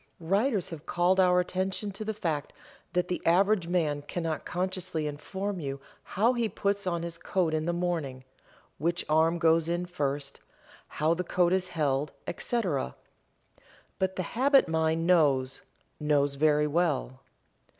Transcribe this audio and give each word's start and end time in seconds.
Writers 0.19 0.71
have 0.71 0.87
called 0.87 1.19
our 1.19 1.39
attention 1.39 1.91
to 1.91 2.03
the 2.03 2.11
fact 2.11 2.53
that 2.93 3.07
the 3.07 3.21
average 3.23 3.67
man 3.67 4.01
cannot 4.01 4.45
consciously 4.47 5.05
inform 5.05 5.59
you 5.59 5.79
how 6.01 6.33
he 6.33 6.49
puts 6.49 6.87
on 6.87 7.03
his 7.03 7.19
coat 7.19 7.53
in 7.53 7.65
the 7.65 7.71
morning 7.71 8.23
which 8.79 9.05
arm 9.07 9.37
goes 9.37 9.69
in 9.69 9.85
first, 9.85 10.39
how 10.87 11.13
the 11.13 11.23
coat 11.23 11.53
is 11.53 11.67
held, 11.67 12.13
etc. 12.25 12.95
But 13.99 14.15
the 14.15 14.23
habit 14.23 14.67
mind 14.67 15.05
knows 15.05 15.61
knows 15.99 16.33
very 16.33 16.65
well. 16.65 17.19